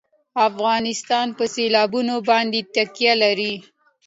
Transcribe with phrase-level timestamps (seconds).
[0.47, 3.53] افغانستان په سیلابونه باندې تکیه لري.